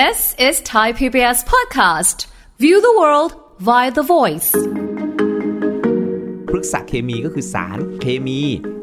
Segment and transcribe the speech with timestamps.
[0.00, 2.18] This is Thai PBS podcast.
[2.58, 3.32] View the world
[3.68, 4.50] via the voice.
[6.48, 8.40] พฤกษเคมีก็คือสารเคมี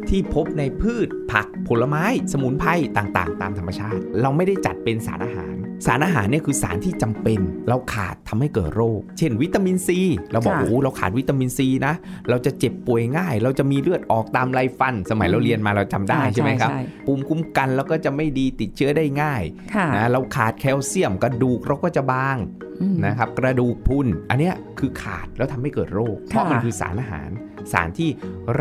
[0.09, 5.55] ที่พบในพืชผักผลไม้ สมุนไพรต่างๆ ตามธรรมชาติ เราไม่ได้จัดเป็นสารอาหาร
[5.86, 9.99] สารอาหารเนี่ยคือสารที่จำเป็นเราขาดทำให้เกิดโรค เช่น วิตามินซี
[10.31, 11.94] เราบอกค่ะโอ้โหเราขาดวิตามินซีนะ
[12.29, 19.44] เราจะเจ็บป่วยง่าย เราจะมีเลือดออกตามไรฟัน สมัยเราเรียนมาเราจำได้ใช่ใช่ไหมครับใช่ภูมิคุ้มกันเราก็จะไม่ดีติดเชื้อได้ง่าย
[19.76, 22.38] ค่ะนะเราขาดแคลเซียมกระดูกเราก็จะบาง
[22.82, 27.30] อืมนะครับกระดูกพรุนอันเนี้ยคือขาดแล้วทำให้เกิดโรค เพราะค่ะมันคือสารอาหาร
[27.73, 28.09] สารที่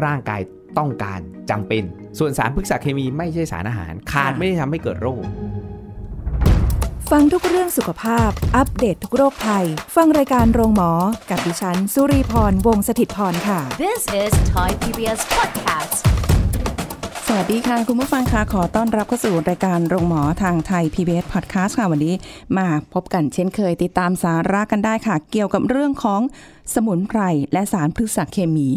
[0.03, 0.41] ร่างกาย
[0.79, 1.83] ต้องการจำเป็น
[2.19, 5.25] ส่วนสารพฤกษเคมีไม่ใช่สารอาหาร ขาดไม่ได้ทำให้เกิดโรค
[7.17, 10.93] ฟังทุกเรื่องสุขภาพ อัปเดตททุกโรคภัย ฟังรายการโรงหมอ
[11.31, 15.95] กับดิฉัน สุรีพร วงศิตพรค่ะ This is Thai PBS podcast.
[17.27, 22.15] สวัสดีค่ะ คุณผู้ฟังค่ะ ขอต้อนรับเข้าสู่รายการโรงหมอทางไทย PBS Podcast ค่ะ วันนี้
[22.59, 26.21] มาพบกันเช่นเคยติดตามสาระกันได้ค่ะ เกี่ยวกับเรื่องของ
[26.75, 27.21] สมุนไพร
[27.53, 28.69] และสารพฤกษเคมี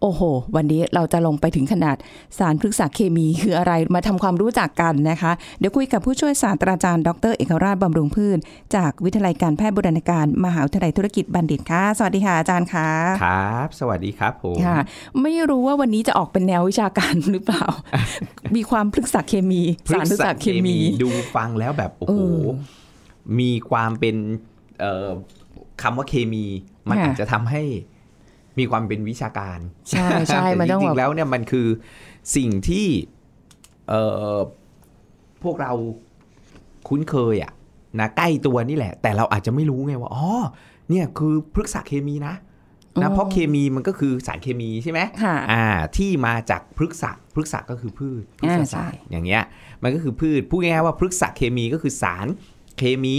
[0.00, 0.20] โอ้โห
[0.56, 1.96] วันนี้เราจะลงไปถึงขนาด
[2.38, 8.38] สารพฤกษเคมีคืออะไรมาทำความรู้จักกันนะคะ เดี๋ยวคุยกับผู้ช่วยศาสตราจารย์ ดร เอกราชบำรุงพืช
[8.76, 12.88] จากวิทยาลัยการแพทย์บูรณาการ มหาวิทยาลัยธุรกิจบัณฑิตค่ะ สวัสดีค่ะอาจารย์ค่ะ
[13.24, 14.78] ครับ สวัสดีครับผมค่ะ
[15.22, 17.64] ไม่รู้ว่าวันนี้จะออกเป็นแนววิชาการหรือเปล่า
[18.56, 19.62] มีความพฤกษเคมี
[19.92, 22.42] สารพฤกษเคมี ดูฟังแล้วแบบโอ้โหเออ
[23.38, 24.16] มีความเป็น
[24.80, 25.08] เอ่อ
[25.82, 26.44] คำว่าเคมี
[26.88, 27.62] มันค่ะอาจจะทำให้
[28.58, 29.58] มีความเป็นวิชาการ
[29.90, 31.66] ใช่ใช่แต่มันต้องจริแบบงๆแล้วเนี่ยมันคือ
[32.36, 32.86] สิ่งที่
[33.88, 34.02] เอ่
[34.34, 34.38] อ
[35.42, 35.72] พวกเรา
[36.88, 37.52] คุ้นเคยอะ
[38.00, 40.26] นะใกล้ตัวนี่แหละ แต่เราอาจจะไม่รู้ไงว่าอ๋อ
[40.88, 42.34] เนี่ยคือพฤกษเคมีนะ
[43.02, 45.64] นะเพราะเคมีมันก็คือสารเคมีใช่ไหมค่ะอ่า
[45.96, 49.42] ที่มาจากพฤกษพฤกษก็คือพืชพฤกษอ่าศาสตร์ใช่อย่างเงี้ย
[49.82, 52.26] มันก็คือพืชพูดง่ายๆว่าพฤกษเคมีก็คือสาร
[52.78, 53.18] เคมี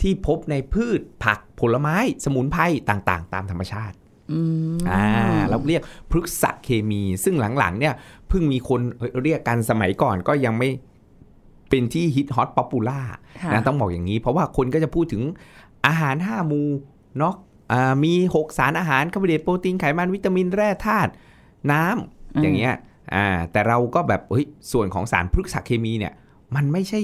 [0.00, 3.96] ที่พบในพืชผักผลไม้ สมุนไพรต่างๆ ตามธรรมชาติ
[4.32, 4.40] อื
[4.74, 5.06] มอ่า
[5.48, 7.94] เราเรียกพฤกษเคมี ซึ่งหลังๆ เนี่ย
[8.28, 8.80] เพิ่งมีคน
[9.22, 10.68] เรียกกันสมัยก่อนก็ยังไม่
[11.70, 13.00] เป็นที่ฮิต hot popular
[13.42, 15.22] ค่ะนะต้องบอกอย่างนี้ เพราะว่าคนก็จะพูดถึง
[15.86, 16.68] อาหาร5หมู่
[17.18, 17.34] เนาะ
[17.72, 21.10] อ่ามี 6 สารอาหารคาร์โบไฮเดรตโปรตีนไขมันวิตามินแร่ธาตุ
[21.72, 22.74] น้ำอย่างเงี้ย
[23.14, 26.12] อ่าแต่เราก็แบบเฮ้ยส่วนของสารพฤกษเคมีเนี่ย
[26.54, 27.00] มันไม่ใช่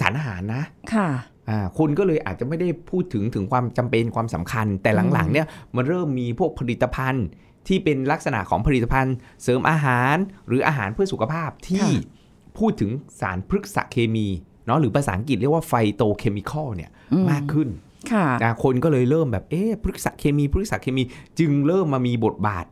[0.00, 0.62] สารอาหารนะ
[0.94, 1.29] ค่ะอ่า
[1.78, 5.46] คนก็เลยอาจจะไม่ได้พูดถึงถึงความจำเป็นความสำคัญ แต่หลังๆเนี่ย
[5.76, 7.26] มันเริ่มมีพวกผลิตภัณฑ์
[7.68, 12.18] ที่เป็นลักษณะของผลิตภัณฑ์ เสริมอาหารหรืออาหารเพื่อสุขภาพที่ค่ะ
[12.58, 12.90] พูดถึง
[13.20, 14.26] สารพฤกษเคมี
[14.66, 17.68] เนาะหรือภาษาอังกฤษเรียกว่าไฟโตเคมีคอลเนี่ยอืมมากขึ้น
[18.12, 21.02] ค่ะนะคนก็เลยเริ่มแบบเอ๊ะพฤกษเคมีพฤกษเคมี
[21.38, 22.64] จึงเริ่มมามีบทบาท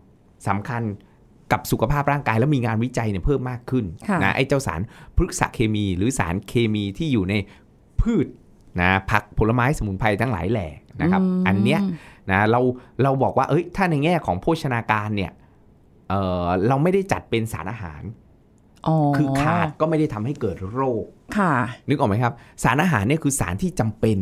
[0.48, 0.82] สำคัญ
[1.52, 4.80] กับสุขภาพร่างกายแล้วมีงานวิจัยเนี่ยเพิ่มมากขึ้นค่ะนะไอ้เจ้าสาร
[5.16, 7.34] พฤกษเคมีหรือสารเคมีที่อยู่ใน
[8.00, 8.26] พืช
[8.80, 10.68] นะผักผลไม้สมุนไพรทั้งหลายแหล่
[11.00, 11.80] นะครับมอันเนี้ย
[12.30, 12.60] นะเรา
[13.02, 15.32] เราบอกว่าเอ้ยถ้าในแง่ของโภชนาการเนี่ย
[16.10, 18.02] เออเราไม่ได้จัดเป็นสารอาหาร
[18.86, 21.04] อ๋อคือขาดก็ไม่ได้ทำให้เกิดโรค
[21.36, 21.52] ค่ะ
[21.88, 22.34] นึกออกไหมครับ
[22.64, 24.18] สารอาหารเนี่ยคือสารที่จำเป็น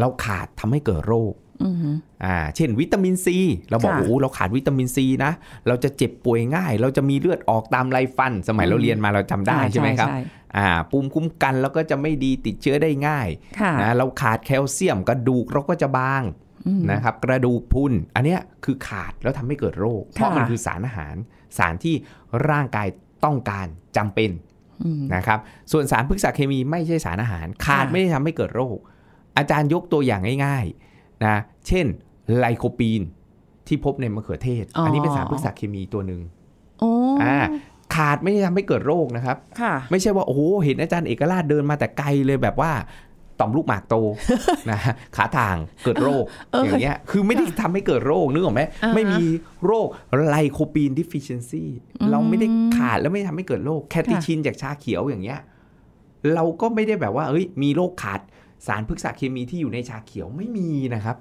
[0.00, 1.32] เราขาดทำให้เกิดโรค
[1.62, 1.76] อืม
[2.24, 3.38] อ่า เช่น วิตามินซี
[3.70, 5.32] เราบอกค่ะโอ้โหเราขาดวิตามินซีนะ
[5.66, 10.18] เราจะเจ็บป่วยง่าย เราจะมีเลือดออกตามไรฟัน สมัยเราเรียนมาเราจำได้ใช่ไหมครับใช่
[10.56, 13.28] อ่าภูมิคุ้มกันเราก็จะไม่ดีติดเชื้อได้ง่าย
[13.60, 16.22] ค่ะนะ เราขาดแคลเซียมกระดูกเราก็จะบาง
[16.66, 21.14] อืมนะครับกระดูกพรุนอันเนี้ยคือขาดแล้วทำให้เกิดโรค เพราะค่ะมันคือสารอาหาร
[21.58, 21.94] สารที่
[22.50, 22.86] ร่างกาย
[23.24, 23.66] ต้องการ
[23.96, 24.30] จำเป็น
[24.84, 25.38] อืมนะครับ
[25.72, 28.78] ส่วนสารพฤกษเคมีไม่ใช่สารอาหาร ขาดค่ะไม่ได้ทำให้เกิดโรค
[29.38, 30.83] อาจารย์ยกตัวอย่างง่ายๆ
[31.26, 31.36] นะ
[31.68, 31.86] เช่น
[32.38, 33.02] ไลโคปีน
[33.66, 36.20] ที่พบในมะเขือเทศ อันนี้เป็นสารพฤกษเคมีตัวหนึ่ง
[36.80, 36.90] โอ้
[37.22, 37.36] อ่า
[37.94, 42.72] ขาดไม่ได้ทำให้เกิดโรคนะครับค่ะไม่ใช่ว่าโอ้โหเห็นอาจารย์เอกราชเดินมาแต่ไกลเลยแบบว่า
[43.40, 43.96] ต่อมลูกหมากโต
[44.70, 44.78] นะ
[45.16, 49.24] ขาทางเกิดโรคเอออย่างเงี้ยคือไม่ได้ทำให้เกิดโรคนึกออกไหมอ่าฮะไม่มี
[49.66, 49.86] โรค
[50.28, 51.64] lycopene deficiency
[52.00, 52.46] อืมเราไม่ได้
[52.76, 55.40] ขาดแล้วไม่ทำให้เกิดโรค catechin จากชาเขียวอย่างเงี้ย
[56.34, 58.20] เราก็ไม่ได้แบบว่าเอ้ยมีโรคขาด
[58.66, 61.16] สารพฤกษเคมีที่อยู่ในชาเขียวไม่มีนะครับ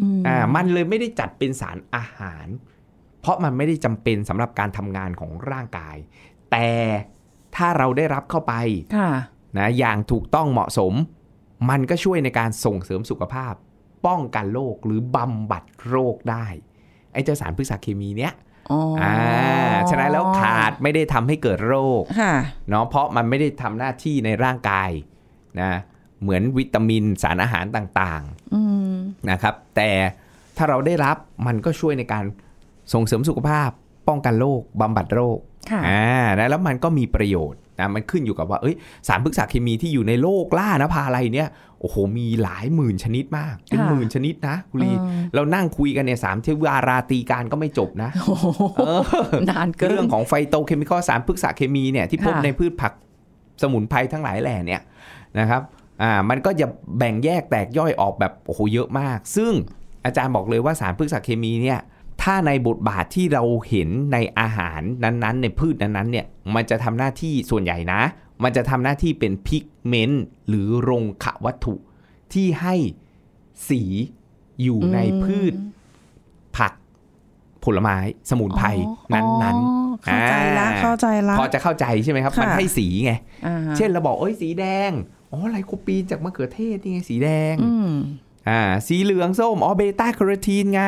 [0.00, 2.46] อืมอ่ามันเลยไม่ได้จัดเป็นสารอาหาร
[3.20, 5.96] เพราะมันไม่ได้จำเป็นสำหรับการทำงานของร่างกาย
[6.50, 6.68] แต่
[7.56, 8.54] ถ้าเราได้รับเข้าไป
[8.96, 9.10] ค่ะ
[9.58, 10.92] นะอย่างถูกต้องเหมาะสม
[11.70, 13.54] มันก็ช่วยในการส่งเสริมสุขภาพ
[14.06, 16.46] ป้องกันโรคหรือบำบัดโรคได้
[17.12, 18.32] ไอ้เจ้าสารพฤกษเคมีเนี้ย
[18.70, 22.34] อ๋ออ่อ่าฉะนั้นแล้วขาดไม่ได้ทำให้เกิดโรคค่ะ
[22.68, 24.90] เนาะเพราะมันไม่ได้ทำหน้าที่ในร่างกาย
[25.60, 25.72] นะ
[26.24, 28.22] เหมือนวิตามินสารอาหารต่าง
[28.54, 28.60] อื
[28.92, 29.90] มๆนะครับ แต่
[30.56, 31.16] ถ้าเราได้รับ
[31.46, 32.24] มันก็ช่วยในการ
[32.92, 33.70] ส่งเสริมสุขภาพ
[34.08, 35.38] ป้องกันโรคบำบัดโรค
[35.70, 36.06] ค่ะอ่า
[36.38, 38.74] นะแล้วมันก็มีประโยชน์นะมันขึ้นอยู่กับว่าเอ้ย
[39.08, 41.48] สารพฤกษเคมีที่อยู่ในโลกล่านะพาอะไรเนี่ย
[41.80, 48.46] โอ้โหมีหลายหมื่นชนิดมาก เป็นค่ะหมื่นชนิดนะคุณลีเออเรานั่งคุยกันเนี่ยสามเทวาราตีการก็ไม่จบนะโอ้โห
[48.76, 49.00] เออ
[49.50, 52.92] นานเกินเรื่องของไฟโตเคมีคอลสารพฤกษเคมีเนี่ยที่พบค่ะในพืชผัก
[53.62, 54.82] สมุนไพรทั้งหลายแหล่เนี่ย
[55.38, 55.62] นะครับ
[56.04, 56.66] อ่ามันก็จะ
[56.98, 59.52] แบ่งแยกแตกย่อยออกแบบโอ้โหเยอะมาก ซึ่ง
[60.04, 61.80] อาจารย์บอกเลยว่าสารพฤกษเคมีเนี่ย
[62.22, 68.00] ถ้าในบทบาทที่เราเห็นในอาหารนั้นๆ ในพืชนั้นๆเนี่ยมันจะทำหน้าที่ส่วนใหญ่นะ
[68.42, 71.74] มันจะทำหน้าที่เป็นพิกเมนต์หรือรงขวัตถุ
[72.32, 72.74] ที่ให้
[73.68, 73.82] สี
[74.62, 75.52] อยู่ในพืช
[76.56, 76.72] ผัก
[77.64, 77.96] ผลไม้
[78.30, 78.66] สมุนไพร
[79.14, 83.12] นั้นๆอ๋อเข้าใจละอ่าเข้าใจละพอจะเข้าใจใช่ไหมครับค่ะมันให้สีไง
[83.46, 84.90] อ่าเช่นเราบอกเอ้ยสีแดง
[85.34, 87.92] อ๋อไลโคปีนจากมะเขือเทศนี่ไงสีแดงอืม
[88.48, 90.84] อ่าสีเหลืองส้มอ๋อเบต้าแคโรทีนไง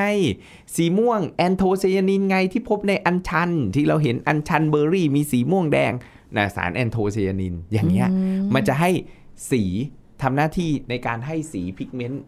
[0.77, 5.93] สีม่วงแอนโทไซยานินไงที่พบในอัญชัน ที่เราเห็นอัญชันเบอร์รี่มีสีม่วงแดง
[6.37, 8.09] นะสารแอนโทไซยานินอย่างเงี้ย
[8.55, 8.91] มันจะให้
[9.51, 9.63] สี
[10.23, 12.23] ทำหน้าที่ในการให้สี pigment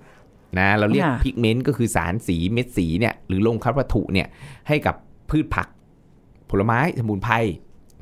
[0.59, 4.29] นะเราเรียกค่ะ pigment ก็คือสารสีเม็ดสีเนี่ยหรือลงคัดวัตถุเนี่ย
[4.69, 4.95] ให้กับ
[5.31, 5.69] พืชผัก
[6.51, 7.35] ผลไม้สมุนไพร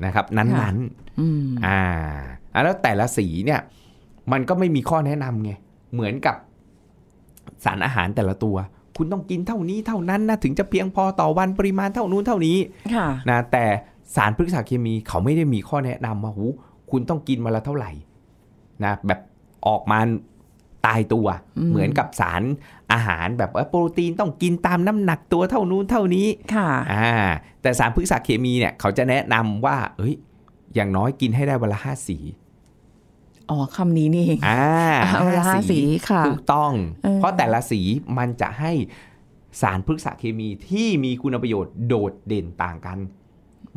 [0.05, 1.81] นะครับ นั้นๆอืมอ่า
[2.53, 3.59] อะแล้วแต่ละสีเนี่ย
[4.31, 5.51] มันก็ไม่มีข้อแนะนำไง
[5.93, 6.35] เหมือนกับ
[7.65, 8.57] สารอาหารแต่ละตัว
[8.97, 12.57] คุณต้องกินเท่านี้เท่านั้นนะถึงจะเพียงพอต่อวันปริมาณเท่านู้นเท่านี้
[12.95, 13.65] ค่ะนะแต่
[14.15, 16.45] สารพฤกษเคมีเขาไม่ได้มีข้อแนะนำว่าหู
[16.91, 17.91] คุณต้องกินมาละเท่าไหร่
[18.83, 19.19] นะแบบ
[19.67, 19.99] ออกมา
[20.85, 21.27] ตายตัว
[21.57, 22.41] อืมเหมือนกับสาร
[22.91, 27.11] อาหารแบบว่าโปรตีนต้องกินตามน้ำหนักตัวเท่านู้นเท่านี้ค่ะอ่า
[27.61, 30.15] แต่สารพฤกษเคมีเนี่ยเขาจะแนะนำว่า เอ้ย
[30.75, 32.17] อย่างน้อยกินให้ได้วันละห้าสี
[33.49, 34.61] อ๋อคำนี้นี่เองอ่า
[35.03, 35.79] อ่าเวลาห้าสี
[36.09, 36.71] ค่ะถูกต้อง
[37.03, 37.81] เออเพราะแต่ละสี
[38.17, 38.71] มันจะให้
[39.61, 42.99] สารพฤกษเคมีที่มีคุณประโยชน์โดดเด่นต่างกัน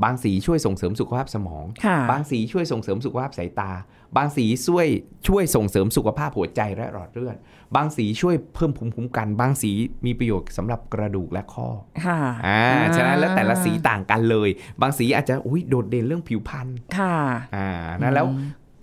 [0.02, 3.70] บางสีช่วยส่งเสริมสุขภาพสมองค่ะบางสีช่วยส่งเสริมสุขภาพสายตา
[4.16, 4.86] บางสีช่วย
[5.28, 7.36] ช่วยส่งเสริมสุขภาพหัวใจและหลอดเลือด
[7.76, 9.72] บางสีช่วยเพิ่มภูมิคุ้มกัน บางสี
[10.06, 11.68] มีประโยชน์สำหรับกระดูกและข้อ
[12.04, 12.62] ค่ะอ่า
[12.96, 14.48] ฉะนั้นแล้วแต่ละสีต่างกันเลย
[14.80, 16.68] บางสีอาจจะอุ้ยโดดเด่นเรื่องผิวพรรณ
[16.98, 17.16] ค่ะ
[17.56, 17.68] อ่า
[18.02, 18.26] นะแล้ว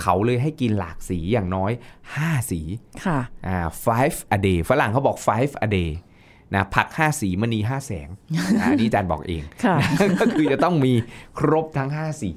[0.01, 1.71] เขาเลยให้กินหลากสีอย่างน้อย
[2.11, 2.61] 5 สี
[3.05, 5.91] ค่ะอ่า five a day ฝรั่งเขาบอก five a day
[6.55, 8.09] นะผัก 5 สีมณี5แสง
[8.59, 9.75] อ่าอันนี้อาจารย์บอกเองค่ะ
[10.21, 10.93] ก็คือจะต้องมี
[11.37, 12.31] ครบทั้ง 5 สี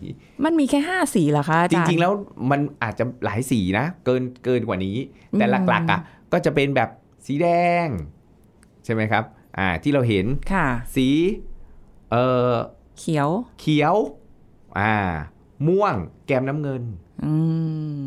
[0.45, 2.13] มันมีแค่ห้าสีเหรอคะอาจจารย์ริง ๆ แล้ว
[2.51, 4.97] มันอาจจะหลายสีนะ เกินเกินกว่านี้
[5.39, 6.01] แต่อืมหลักๆอะ
[6.33, 6.89] ก็จะเป็นแบบ
[7.27, 7.49] สีแด
[7.87, 7.89] ง
[8.85, 9.25] ใช่ไหมครับ
[9.59, 10.67] อ่าที่เราเห็นค่ะ
[10.97, 11.09] สี
[12.11, 12.55] เอ่อ
[12.99, 13.31] เขียว
[13.61, 13.95] เขียว
[14.79, 14.95] อ่า
[15.69, 15.95] ม่วง
[16.27, 16.83] แกมน้ำเงิน
[17.25, 17.35] อื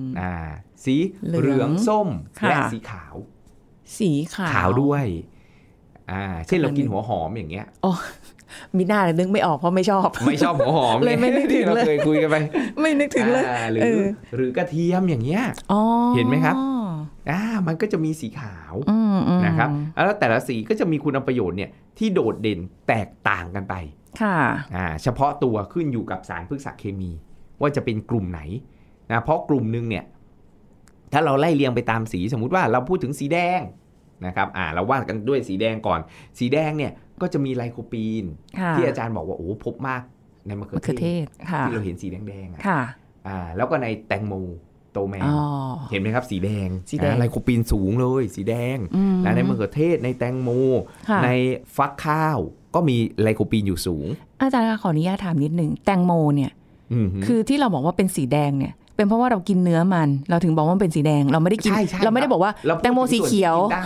[0.02, 0.34] มอ่า
[0.84, 0.96] สี
[1.28, 2.08] เหลืองเหลืองส้ม
[2.40, 3.16] ค่ะและสีขาว
[3.98, 5.06] สีขาวขาวด้วย
[6.12, 7.94] อ่า เช่นเราอันนี้กินหัวหอมอย่างเงี้ยอ๋อ
[8.78, 12.36] มีหน้าเลยนึกไม่ออกเพราะไม่ชอบ ไม่ชอบหัวหอมเลยไม่นึกถึงที่เราเลยเคยคุยกันไป
[12.82, 14.06] ไม่นึกถึงเลยอ่าหรืเอออ
[14.36, 15.82] หรือกระเทียมอย่างเงี้ยอ๋อ
[16.16, 16.56] เห็นไหมครับ
[17.30, 23.76] อ่ามันก็จะมีสีขาวอืมอืมนะครับแล้วแต่ละสีก็จะมีคุณประโยชน์เนี่ยที่โดดเด่นแตกต่างกันไป
[24.22, 24.38] ค่ะ
[24.76, 27.12] อ่าเฉพาะตัวขึ้นอยู่กับสารพฤกษเคมี
[27.62, 28.42] ว่าจะเป็นกลุ่มไหน
[29.14, 30.04] นะเพราะกลุ่มหนึงเนี่ย
[31.14, 33.62] ถ้าเราไล่เรียงไปตามสีสมมุติว่าเราพูดถึงสีแดง
[34.26, 36.00] นะครับอ่าเราว่ากันด้วยสีแดงก่อน
[36.40, 38.26] สีแดงเนี่ยก็จะมีไลโคปีน
[38.60, 40.02] ค่ะที่อาจารย์บอกว่าโอ้พบมาก
[40.48, 42.82] ในมะเขือเทเทศค่ะที่เราเห็นสีแดงๆอะค่ะ
[43.28, 44.34] อ่าแล้วก็ในแตงโม
[44.92, 45.38] โตแมนอ๋อ
[45.92, 50.50] เห็นไหมครับสีแดงสีแดงอ่าไลโคปีนสูงเลย สีแดงอืมนะในมะเขือเทศในแตงโม
[51.10, 51.30] ค่ะใน
[51.76, 52.38] ฟักข้าว
[52.76, 54.08] ก็มีไลโคปีนอยู่สูง
[54.42, 56.52] อาจารย์คะขออนุญาตถามนิดหนึ่งแตงโมเนี่ย
[56.94, 63.86] อืมฮึคือที่เราบอกว่าเป็นสีแดงเนี่ย เป็นเพราะว่าเรากินเนื้อมัน เราถึงบอกว่ามันเป็นสีแดง เราไม่ได้กินใช่ใช่เราไม่ได้บอกว่าเราพูดแตงโมสีเขียวถึงส่นที่กินได้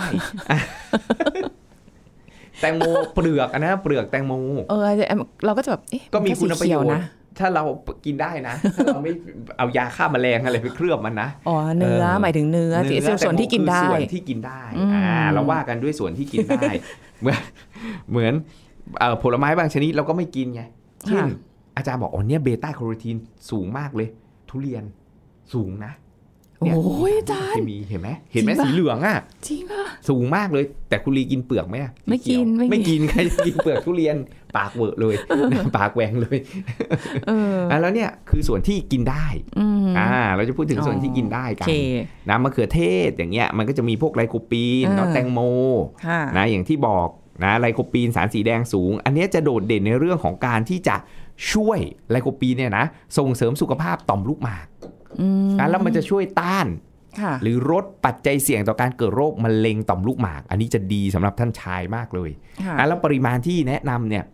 [2.60, 2.82] แตงโม
[3.14, 4.32] เปลือกอะนะเปลือกแตงโม
[4.70, 4.82] เออ
[5.46, 7.02] เราก็จะแบบเอ๊ะก็มีนคุณสีประเขีโยยวชน์นะ
[7.38, 7.62] ถ้าเรา
[8.04, 9.12] กินได้นะถ้าเราไม่
[9.58, 16.70] เอายาฆ่าแมลงอะไรไปเคลือบมันนะอ๋อเนื้อเออหมายถึงเนื้อที่เนื้อส่วนที่กินได้แตงโมคือส่วนที่กินได้อืมอ่าเราว่ากันด้วยส่วนที่กินได้
[17.20, 17.40] เหมือน
[18.10, 18.32] เหมือน
[18.98, 20.62] เอ่อผลไม้บางชนิดเราก็ไม่กินไง
[21.08, 21.24] เช่น
[21.76, 23.16] อาจารย์บอกอ๋อเนี่ยเบต้าแคโรทีน
[23.50, 24.08] สูงมากเลย
[24.50, 24.84] ทุเรียน
[25.52, 25.92] สูงนะ
[26.60, 34.16] โอ้ยอาจารเคย์มีเห็นไหมเห็นไหมจริงปะสีเหลืองอะจริงป่ะสูงมากเลย แต่คุณลีกินเปลือกไหมอะไม่กินสีเขียวไม่กินไม่กินใครจะกินเปลือกทุเรียน
[34.56, 35.14] ปากเวอะเลย
[35.76, 36.38] ปากแหวงเลย
[37.26, 39.26] เอออะแล้วเนี่ยคือส่วนที่กินได้
[39.58, 45.40] อืมอ่า เราจะพูดถึงส่วนที่กินได้โอกัเคนน้ำมะเขือเทศอย่างเงี้ยมันก็จะมีพวกไลโคปีนเออเนาะแตงโม
[46.06, 47.08] ค่ะนะอย่างที่บอก
[47.44, 50.96] นะไลโคปีนสารสีแดงสูง อันเนี้ยจะโดดเด่นในเรื่องของการที่จะ
[51.52, 51.78] ช่วย
[52.10, 52.84] ไลโคปีนเนี่ยนะ
[53.18, 54.66] ส่งเสริมสุขภาพต่อมลูกหมาก
[55.20, 56.66] อืมนะแล้วมันจะช่วยต้าน
[57.20, 62.30] ค่ะหรือลดปัจจัยเสี่ยงต่อการเกิดโรคมะเร็งต่อมลูกหมาก อันนี้จะดีสำหรับท่านชายมากเลย
[62.64, 64.24] ค่ะอะแล้วปริมาณที่แนะนำเนี่ย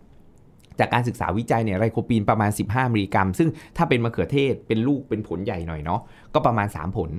[0.79, 6.01] จากการศึกษาวิจัยเนี่ยไรโคปีนประมาณ 15 มิลลิกรัม ซึ่งถ้าเป็นมะเขือเทศเป็นลูกเป็นผลใหญ่หน่อยเนาะ
[6.33, 7.09] ก็ประมาณ 3 ผล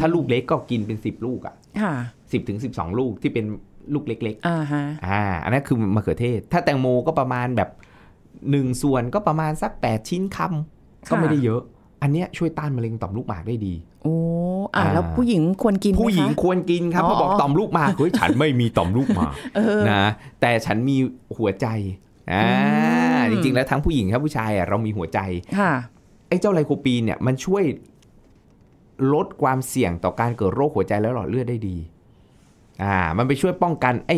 [0.00, 1.92] ถ้าลูกเล็กก็กินเป็น 10 ลูกอะค่ะ
[2.32, 3.44] สิบถึงสิบสองลูกที่เป็น
[3.94, 7.70] ลูกเล็กอ่าฮะๆอ่าอันนั้นคือมะเขือเทศ ถ้าแตงโมก็ประมาณแบบ
[8.50, 11.60] หนึ่งส่วนก็ประมาณสัก 8 ชิ้นคำก็ไม่ได้เยอะ
[12.02, 14.14] อันเนี้ยช่วยต้านมะเร็งต่อมลูกหมากได้ดี โอ้
[14.76, 20.04] อ่าอ่าแล้วผู้หญิงควรกินไหมคะผู้หญิงควรกินครับอ๋อเพราะบอกต่อมลูกหมากเฮ้ยฉันไม่มีต่อมลูกหมากเออนะ
[20.40, 20.96] แต่ฉันมี
[21.36, 21.66] หัวใจ
[22.32, 22.50] อ่าอื
[23.20, 25.18] มจริงๆแล้วทั้งผู้หญิงทั้งผู้ชายอะเรามีหัวใจ
[25.58, 25.72] ค่ะ
[26.28, 27.64] ไอ้เจ้าไลโคปีนเนี่ยมันช่วย
[29.14, 31.76] ลดความเสี่ยงต่อการเกิดโรคหัวใจและหลอดเลือดได้ดี
[32.82, 34.16] อ่า มันไปช่วยป้องกัน ไอ้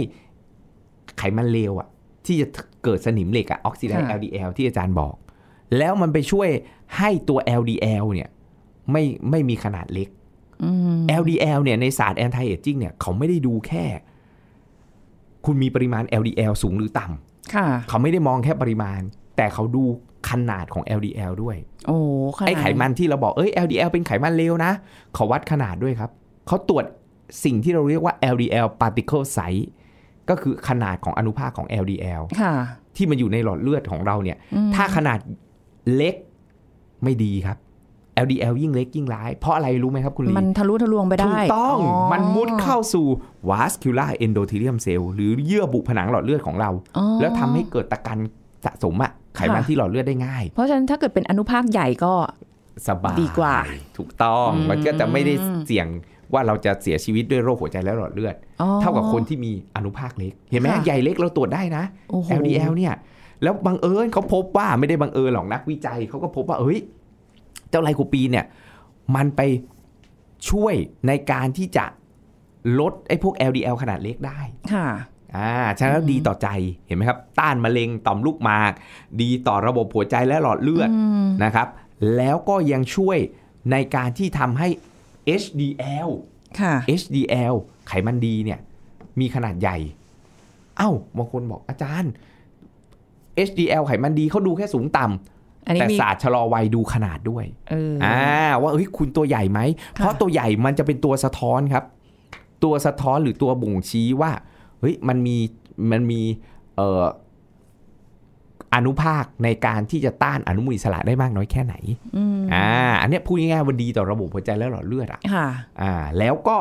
[1.19, 1.89] ไขมันเลวอะ
[2.29, 2.47] ที่จะ
[2.85, 5.15] เกิดสนิมเหล็กอะออกซิไดซ์ค่ะ LDL ที่อาจารย์บอก
[5.79, 6.49] แล้วมันไปช่วย
[6.99, 8.29] ให้ตัว LDL เนี่ย
[8.93, 10.09] ไม่ไม่มีขนาดเล็ก
[10.65, 13.85] อืม LDL เนี่ยในศาสตร์ anti aging เนี่ยเขาไม่ได้ดูแค่
[15.47, 19.01] คุณมีปริมาณ LDL สูงหรือต่ำค่ะเขาไม่ได้มองแค่ปริมาณ
[19.37, 19.85] แต่เขาดู
[20.31, 21.57] ขนาดของ LDL ด้วย
[21.87, 21.99] โอ้
[22.37, 24.73] ขนาดไอ้ไขมันที่เราบอกเอ้ย LDL เป็นไขมันเลวนะ
[25.15, 26.11] เขาวัดขนาดด้วยครับ
[26.47, 26.85] เขาตรวจ
[27.45, 29.65] สิ่งที่เราเรียกว่า LDL particle size
[30.31, 32.53] ก็คือขนาดของอนุภาคของ LDL ค่ะ
[32.97, 35.19] ที่มันอยู่ในหลอดเลือดของเราเนี่ยอืมถ้าขนาด
[35.95, 36.15] เล็ก
[37.05, 37.59] ไม่ดีครับ
[38.25, 41.77] LDL ยิ่งเล็กยิ่งร้าย เพราะอะไรรู้ไหมครับคุณลีมันทะลุทะลวงไปได้ ถูกต้อง
[42.13, 43.07] มันมุดเข้าสู่
[43.51, 48.19] vascular endothelium cell หรือเยื่อบุผนังหลอดเลือดของเราอ๋อแล้วทำให้เกิดตะกัน
[48.65, 52.13] สะสมอะไขมันค่ะที่หลอดเลือดได้ง่าย เพราะฉะนั้นถ้าเกิดเป็นอนุภาคใหญ่ก็
[52.89, 53.55] สบายดีกว่า
[53.97, 55.35] ถูกต้องอืมมันก็จะไม่ได้
[55.67, 55.87] เสี่ยง
[56.33, 62.95] ว่าเราจะเสียชีวิตด้วยโรคหัวใจและหลอดเลือดอ๋อเท่ากับคนที่มีอนุภาคเล็ก เห็นไหมค่ะใหญ่เล็กเราตรวจได้นะโอ้โห LDL เนี่ย
[63.43, 66.79] แล้วบังเอิญเขาพบว่าไม่ได้บังเอิญหรอกนักวิจัยเขาก็พบว่าเอ้ย
[67.71, 68.47] เจ้าไลโคปีนเนี่ย
[69.17, 69.41] มันไป
[70.51, 70.75] ช่วย
[71.07, 71.85] ในการที่จะ
[72.81, 74.41] ลดไอ้พวก LDL ขนาดเล็กได้
[74.73, 74.87] ค่ะ
[75.37, 76.49] อ่าฉะนั้นแล้วดีต่อใจ
[76.87, 78.73] เห็นไหมครับ ต้านมะเร็งต่อมลูกหมาก
[79.21, 81.69] ดีต่อระบบหัวใจและหลอดเลือดอืมนะครับ
[82.17, 83.19] แล้วก็ยังช่วย
[83.73, 84.69] ในการที่ทำให้
[85.43, 86.11] HDL
[86.61, 87.55] ค่ะ HDL
[87.89, 88.59] ไขมันดีเนี่ย
[89.21, 89.77] มีขนาดใหญ่
[90.77, 92.13] เอ้าบางคนบอกอาจารย์
[93.49, 95.05] HDL ไขมันดีเขาดูแค่สูงต่
[95.67, 98.21] อันำนี้แต่มีศาสตร์ชะลอวัยดูขนาดด้วยเออออ่า
[98.63, 99.61] ว่าเฮ้ยคุณตัวใหญ่ไหม
[99.95, 101.85] เพราะตัวใหญ่มันจะเป็นตัวสะท้อนครับ
[102.65, 104.33] ตัวสะท้อนหรือตัวบ่งชี้ว่า
[104.81, 105.37] เฮ้ยมันมี
[105.91, 106.21] มันมี
[106.77, 107.05] เอ่อ
[108.75, 111.75] อนุภาคในการที่จะต้านอนุมูลอิสระได้มากน้อยแค่ไหน
[112.17, 112.69] อืมอ่า
[113.01, 115.47] อันเนี้ยพูดง่ายๆว่าดีต่อระบบหัวใจและหลอดเลือดอะค่ะ
[115.83, 116.57] อ่า แล้วก็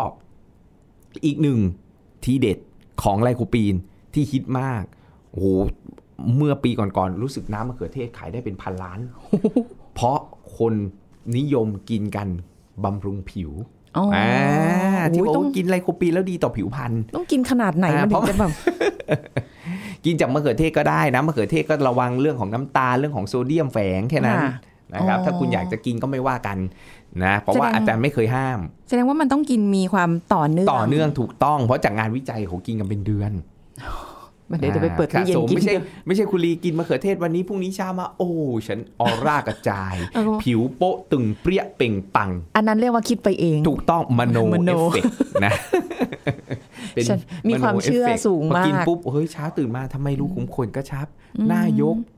[1.25, 1.59] อีกหนึ่ง
[2.23, 2.57] ทีเด็ด
[3.03, 3.75] ของไลโคปีน
[4.13, 4.83] ที่ฮิตมาก
[5.31, 5.45] โอ้โห
[6.35, 8.99] เมื่อปีก่อนๆรู้สึกน้ำมะเขือเทศขายได้เป็นพันล้าน
[9.95, 10.17] เพราะ
[10.57, 10.73] คน
[11.37, 12.27] นิยมกินกัน
[12.83, 13.51] บำรุงผิว
[13.97, 14.23] อ๋ออ่
[14.97, 18.51] อ่าที่โอ้ยบอกต้องว่ากินไลโคปีนแล้วดีต่อผิวพรรณต้องกินขนาดไหนอ่ามันเพถึราะงจะแบบ
[20.05, 24.53] กินจากมะเขือเทศก็ได้นะมะเขือเทศก็ระวังเรื่องของน้ำตาลเรื่องของโซเดียมแฝงแค่นั้นค่ะ
[24.95, 26.57] นะครับอ๋อถ้าคุณอยากจะกินก็ไม่ว่ากัน
[27.23, 33.31] นะเพราะว่าแสดงอาจารย์ไม่เคยห้าม แสดงว่ามันต้องกินมีความต่อเนื่องต่อเนื่องถูกต้อง เพราะจากงานวิจัยเขากินกันเป็นเดือน
[33.79, 34.06] มัน
[34.59, 38.29] เดี๋ยวจะไปเปิดตู้เย็นสะสมกินไม่ใช่เดี๋ยวไม่ใช่คุณลีกินมะเขือเทศวันนี้พรุ่งนี้เช้ามาโอ้
[38.67, 45.51] ฉันออร่ากระจายเออผิวโป๊ะตึงเปรี้ยเปล่งปลัง อันนั้นเรียกว่าคิดไปเอง ถูกต้องมโนมโนเอฟเฟกต์นะ
[47.09, 51.07] ฉันมีความเชื่อมโนฟฟกต์สูงพอกินมากปุ๊บเฮ้ยเช้าตื่นมาทำไมรู้ขุมขนกระชับ
[51.47, 52.16] หน้ายกเออออ่า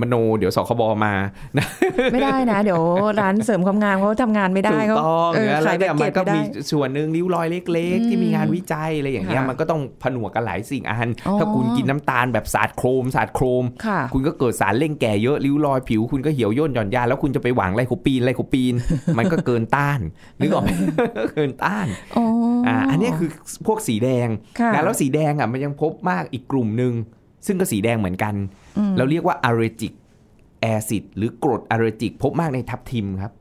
[0.00, 1.12] มโนเดี๋ยวสคบมา
[1.58, 1.66] นะ
[2.12, 2.82] ไม่ได้นะ เดี๋ยว
[3.20, 18.74] ร้านเสริมความงามเขาทำงานไม่ได้ถูกเขาต้องเออนะขาแล้วแพ็เนี่กยมันก็ไม่ได้มีส่วนหนึ่งริ้วรอยเล็ก ๆ ที่มีงานวิจัยอะไรอย่างเงี้ยค่ะมันก็ต้องผนวกกันหลายสิ่งอันอ๋อถ้าคุณกินน้ำตาลแบบสาดโครมสาดโครมค่ะคุณก็เกิดสารเร่งแก่เยอะริ้วรอยผิว คุณก็เหี่ยวย่นหย่อนยานแล้วคุณจะไปหวังไลโคปีนไลโคปีน
[19.18, 20.00] มันก็เกินต้าน
[20.40, 20.70] นึกออกไหม
[21.34, 21.86] เกินต้าน
[22.16, 22.24] อ๋อ
[22.66, 23.30] อ่อ่าอันเนี้ยคือ
[23.66, 24.28] พวกสีแดง
[24.60, 26.92] ค่ะนะแล้วสีแดงอะมันยังพบมากอีกกลุ่มหนึ่ง
[27.46, 28.63] ซึ่งก็สีแดงเหมือนกันอืม
[28.96, 29.92] เราเรียกว่าอะเรจิก
[30.60, 33.32] แอซิดหรือกรดอะเรจิกพบมากในทับทิมครับ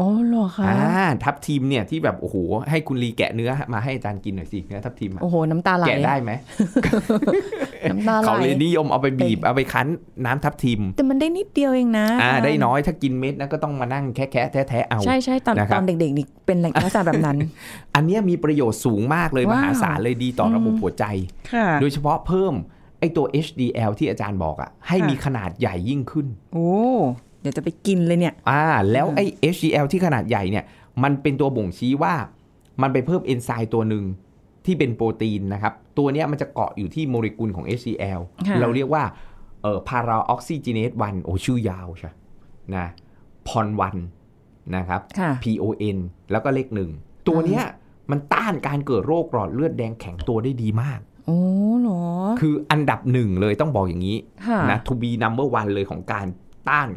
[0.00, 2.36] อ๋อเหรอคะอ่าทับทิมเนี่ยที่แบบโอ้โห
[2.70, 6.32] ให้คุณลีแกะเนื้อมาให้อาจารย์กินหน่อยสิเนื้อทับทิมอะโอ้โหน้ำตาไหลแกะได้ไหม
[7.90, 9.86] น้ำตาไหลเขาเลยนิยมเอาไปบีบเอาไปคั้น
[10.24, 17.36] น้ำทับทิม แต่มันได้นิดเดียวเองนะอ่าได้น้อยถ้ากินเม็ดนะก็ต้องมานั่งแคะแคะแท้แท้ๆเอาใช่ใช่ตอนนะครับตอนเด็กๆนี่เป็นลักษณะแบบนั้น
[17.94, 21.04] อันเนี้ยมีประโยชน์สูงมากเลยมว้าวหาศาลเลยดีต่อระบบหัวใจ
[21.52, 22.75] ค่ะโดยเฉพาะเพิ่มไอ
[23.16, 26.68] ตัว HDL ที่อาจารย์บอกอะให้ค่ะมีขนาดใหญ่ยิ่งขึ้น โอ้
[27.40, 29.20] เดี๋ยวจะไปกินเลยเนี่ย อ่า แล้วไอ
[29.54, 30.64] HDL ที่ขนาดใหญ่เนี่ย
[31.02, 32.14] มันเป็นตัวบ่งชี้ว่า
[32.82, 34.04] มันไปเพิ่มเอนไซม์ตัวหนึ่ง
[34.64, 39.04] ที่เป็นโปรตีนนะครับ ตัวเนี้ยมันจะเกาะอยู่ที่โมเลกุลของ HDL ค่ะเราเรียกว่า
[39.62, 42.12] เอ่อพาราออกซิเจเนตวันโอ้ชื่อยาวใช่
[42.76, 42.86] นะ
[43.48, 43.96] พอนวัน
[44.76, 45.96] นะครับค่ะ PON
[46.30, 46.90] แล้วก็เลขหนึ่ง
[47.28, 47.64] ตัวเนี้ย
[48.10, 51.38] มันต้านการเกิดโรคหลอดเลือดแดงแข็งตัวได้ดีมาก โอ้
[51.80, 52.02] เหรอ
[52.40, 56.26] คืออันดับหนึ่งเลยต้องบอกอย่างนี้ค่ะนะ to be number one เลยของการ
[56.68, 56.88] ต้าน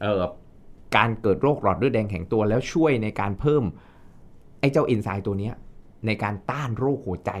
[0.00, 0.22] เอ่อ
[0.96, 3.62] การเกิดโรคหลอดเลือดแดงแข็งตัวแล้วช่วยในการเพิ่ม
[4.60, 5.54] ไอ้เจ้าเอนไซม์ตัวเนี้ย
[6.06, 7.32] ในการต้านโรคหัวใจ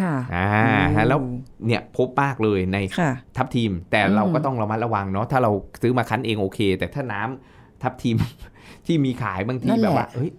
[0.00, 1.18] ค่ะอ่าอืมฮะแล้ว
[1.66, 5.50] เนี่ยพบมากเลยในค่ะทับทีม แต่อืมเราก็ต้องระมัดระวังเนาะถ้าเรา
[5.82, 8.16] ซื้อมาคั้นเองโอเค แต่ถ้าน้ำทับทีม
[8.86, 10.30] ที่มีขายบางทีแบบว่าเฮ้ย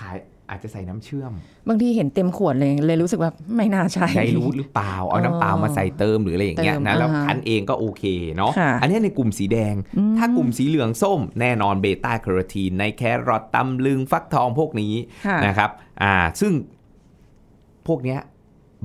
[0.00, 0.16] ขาย
[0.52, 1.32] อาจจะใส่น้ำเชื่อม
[1.68, 8.04] บางทีเห็นเต็มขวดเลยเลยรู้สึกว่าไม่น่าใช่ใช้รู้หรือเปล่าเอาน้ำเปล่ามาใส่เติมหรืออะไรอย่างเงี้ยเติมนะแล้วอ่าฮะคั้นเองก็โอเค
[8.36, 14.94] เนาะค่ะอันนี้ในกลุ่มสีแดงอืมถ้ากลุ่มสีเหลืองส้ม แน่นอนเบต้าแคโรทีนในแคแครอทตำลึงฟักทองพวกนี้
[15.26, 15.70] ค่ะนะครับ
[16.02, 16.52] อ่าซึ่ง
[17.88, 18.18] พวกเนี้ย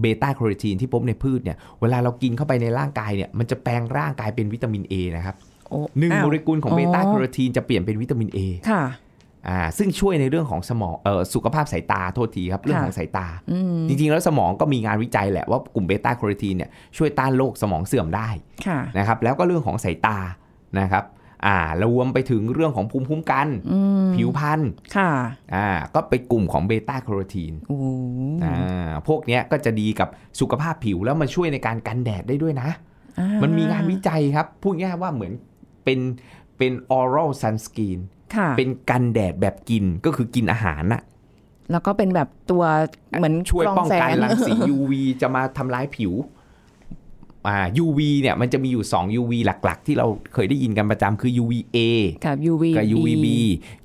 [0.02, 5.36] เบต้าแคโรทีนที่พบในพืชเนี่ยเวลาเรากินเข้าไปในร่างกายเนี่ยมันจะแปลงร่างกายเป็นวิตามิน A นะครับ
[5.70, 8.84] โอ้หนึ่งอ้าวโมเลกุลของอ๋อเบต้าแคโรทีนจะเปลี่ยนเป็นวิตามิน A ค่ะ
[9.48, 18.30] อ่าซึ่งช่วยในเรื่องของสมองเอ่อสุขภาพสายตาโทษทีครับ เรื่องค่ะของสายตาอืมจริงๆ แล้วสมองก็มีงานวิจัยแหละว่ากลุ่มเบต้าแคโรทีนเนี่ยช่วยต้านโรคสมองเสื่อมได้
[18.68, 20.18] ค่ะนะครับแล้วก็เรื่องของสายตา
[20.80, 21.06] นะครับ
[21.46, 24.62] อ่ารวมไปถึงเรื่องของภูมิคุ้มกันอืมผิวพรรณ
[24.98, 25.10] ค่ะ
[25.56, 27.78] อ่าก็เป็นกลุ่มของเบต้าแคโรทีนโอ้
[28.44, 32.70] อ่าพวกเนี้ยก็จะดีกับสุขภาพผิวแล้วมันช่วยในการกันแดดได้ด้วยนะ
[33.20, 35.34] อ่ามันมีงานวิจัยครับ พูดง่ายๆว่าเหมือน
[35.84, 36.00] เป็น
[36.58, 38.17] เป็น oral sunscreen ค่ะ
[38.58, 41.02] เป็นกันแดดแบบกินก็คือกินอาหารน่ะ
[41.72, 42.64] แล้วก็เป็นแบบตัว
[43.20, 43.94] เหมือนช่วยกรป้องกันแส
[44.24, 46.14] รังสี UV จะมาทำร้ายผิว
[47.48, 51.78] อ่า UV เนี่ยมันจะมีอยู่ 2 UV หลัก ๆ ที่เราเคยได้ยินกันประจำคือ UVA
[52.26, 53.28] กับ UV กับ UVB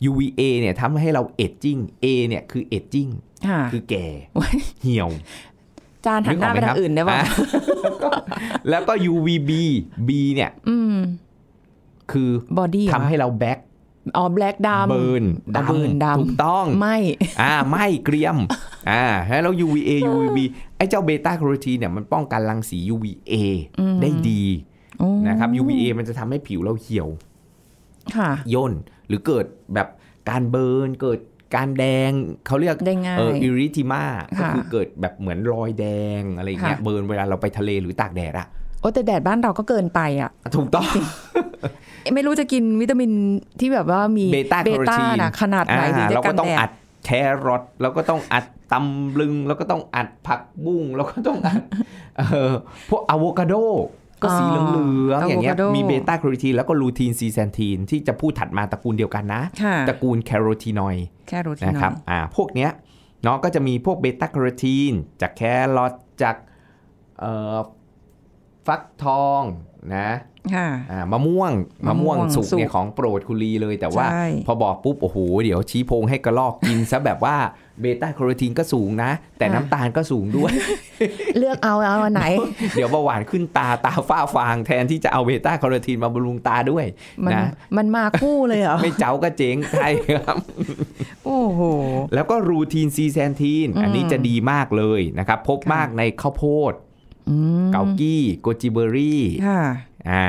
[0.08, 3.08] UVA เนี่ยทำให้เรา aging A เนี่ยคือ aging
[3.48, 5.10] ค่ะคือแก่โอ้ยเหี่ยว
[6.06, 7.26] จารย์หันหน้าไปทางอื่นได้ป่ะอะ
[7.82, 8.10] แล้วก็
[8.70, 9.50] แล้วก็ UVB
[10.08, 10.96] B เนี่ยอืม
[12.12, 13.58] คือ body ทำให้เรา black
[14.16, 15.24] อ๋อ black ดำ burn
[15.56, 16.96] อ๋อ burn ดำถูกต้องไม่
[17.40, 18.36] อ่าไม่เกรียม
[18.90, 19.04] อ่า
[19.42, 20.38] แล้ว UVA UVB
[20.76, 23.32] ไอ้เจ้าเบต้าแคโรทีนเนี่ยมันป้องกันรังสี UVA
[23.80, 24.42] อืมได้ดี
[24.98, 27.08] โอ้นะครับ UVA มันจะทำให้ผิวเราเหี่ยว
[28.16, 28.72] ค่ะย่น
[29.08, 29.88] หรือเกิดแบบ
[30.30, 31.20] การ burn เกิด
[31.56, 32.10] การแดง
[32.46, 34.04] เขาเรียกได้ง่ายเออ erythema
[34.38, 35.86] ก็ค่ะคือเกิดแบบเหมือนรอยแด
[36.20, 38.46] งอะไรอย่างเงี้ยค่ะ burn เวลาเราไปทะเลหรือตากแดดอะ
[38.82, 40.90] โอ้แต่แดดบ้านเราก็เกินไปอะ ถูกต้อง
[42.02, 43.10] เอ๊ะไม่รู้จะกินวิตามิน
[43.60, 46.70] ที่แบบว่ามีเบต้าแคโรทีนนะขนาดไหนถึงอ่าจะกันแดดเราก็ต้องอัด
[47.04, 47.10] แค
[47.46, 51.60] รอทเราก็ต้องอัดตำลึงเราก็ต้องอัดผักบุ้งเราก็ต้องอัด
[52.18, 52.52] เออ
[52.88, 53.54] พวกอะโวคาโด
[54.22, 62.70] ก็สีเหลืองๆอย่างเงี้ยอะโวคาโดมีเบต้าแคโรทีนแล้วก็ลูทีนซีแซนทีนที่จะพูดถัดมาตระกูลเดียวกันนะค่ะตระกูลแคโรทีนอยด์แคโรทีนอยด์นะครับอ่าพวกเนี้ย
[63.22, 65.42] เนาะก็จะมีพวกเบต้าแคโรทีนจากแค
[65.76, 65.92] รอท
[66.22, 66.36] จาก
[67.20, 67.56] เอ่อ
[68.66, 69.42] ฟักทอง
[69.96, 70.10] นะ
[70.54, 71.52] ค่ะอ่ามะม่วง
[71.86, 77.36] มะม่วงสุกมะม่วงสุกเนี่ยของโปรดคุณลีเลย แต่ว่าใช่พอบอกปุ๊บ โอ้โห เดี๋ยวชี้โพงให้กระรอกกินซะแบบว่า
[77.80, 80.52] เบต้าแคโรทีนก็สูงนะ แต่น้ำตาลก็สูงด้วย
[81.38, 82.24] เลือกเอาเอาอันไหน
[82.76, 86.84] เดี๋ยวเบาหวานขึ้นตาตาฝ้าฟางแทนที่จะเอาเบต้าแคโรทีนมาบำรุงตาด้วย
[87.24, 90.36] มันนะมันมาคู่เลยเหรอ ไม่เจ๊าก็เจ๊งใช่ครับ
[91.26, 91.60] โอ้โห
[92.14, 96.91] แล้วก็ลูทีนซีแซนทีน อันนี้อืมจะดีมากเลยนะครับ พบค่ะมากในข้าวโพดอืม
[97.72, 99.60] เกากี้โกจิเบอรี่ค่ะ
[100.10, 100.26] อ่า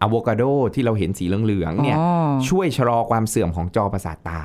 [0.00, 0.42] อะโวคาโด
[0.74, 2.06] ที่เราเห็นสีเหลืองๆเนี่ยอ๋อ
[2.48, 4.40] ช่วยชะลอความเสื่อมของจอประสาทตา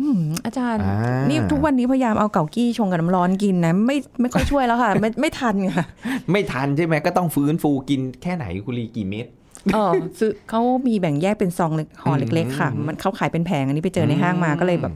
[0.00, 0.96] อืมอาจารย์อ่า
[1.28, 5.86] นี่นี่ทุกวันนี้พยายามเอาเกากี้ชงกับน้ำร้อนกินนะ ไม่ไม่ค่อยช่วยแล้วค่ะ ไม่ไม่ทันค่ะ
[6.32, 9.26] ไม่ทันใช่ไหมก็ต้องฟื้นฟูกินแค่ไหนคุณลีกี่เม็ด
[9.72, 14.92] เออซื้อเขามีแบ่งแยกเป็นซองเล็กห่อเล็ก ๆ ค่ะอืมมันเขาขายเป็นแผงอันนี้ไปเจอในห้างมาก็เลยแบบ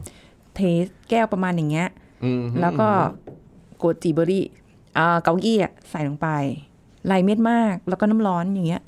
[0.55, 0.59] เท
[1.09, 1.87] แก้วประมาณอย่างเงี้ย
[2.23, 2.87] อืมแล้วก็
[3.77, 4.58] โกจิเบอรี่อ่า
[5.23, 6.27] เกากี้อะใส่ลงไป
[7.11, 8.81] ลายเม็ดมาก แล้วก็น้ำร้อนอย่างเงี้ย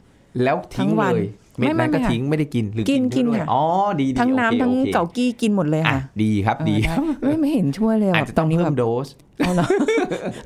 [0.43, 3.63] แล้วทิ้งทั้งวัเลนยเม็ดไม่นั้นไม่ก็ค่ะทิ้งไม่ได้กินหรือกินกินด้วยกินค่ะอ๋อ
[3.99, 9.65] ดีดีทั้งโอเคน้ำทั้งโอคเกากี้กินหมดเลยอะค่ะ ดีครับดีเออได้ไม่ไม่เห็นช่วยเลยอาจแบบจะต้องนี้เพิ่แบมบโดสเอาเหรอ